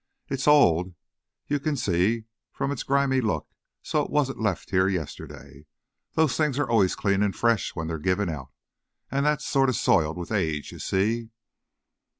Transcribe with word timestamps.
It's 0.29 0.47
old, 0.47 0.95
you 1.45 1.59
can 1.59 1.75
see, 1.77 2.25
from 2.51 2.71
its 2.71 2.81
grimy 2.81 3.21
look, 3.21 3.49
so 3.83 4.03
it 4.03 4.09
wasn't 4.09 4.41
left 4.41 4.71
here 4.71 4.87
yesterday. 4.87 5.67
Those 6.13 6.35
things 6.35 6.57
are 6.57 6.67
always 6.67 6.95
clean 6.95 7.21
and 7.21 7.35
fresh 7.35 7.75
when 7.75 7.85
they're 7.87 7.99
given 7.99 8.27
out, 8.27 8.49
and 9.11 9.23
that's 9.27 9.45
sorta 9.45 9.73
soiled 9.73 10.17
with 10.17 10.31
age, 10.31 10.71
you 10.71 10.79
see." 10.79 11.29